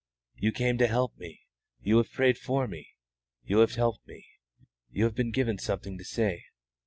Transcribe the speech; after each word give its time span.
"You 0.35 0.51
came 0.51 0.79
to 0.79 0.87
help 0.87 1.15
me; 1.19 1.41
you 1.79 1.97
have 1.97 2.11
prayed 2.11 2.39
for 2.39 2.67
me; 2.67 2.87
you 3.43 3.59
have 3.59 3.75
helped 3.75 4.07
me; 4.07 4.25
you 4.89 5.03
have 5.03 5.13
been 5.13 5.29
given 5.29 5.59
something 5.59 5.95
to 5.99 6.03
say. 6.03 6.45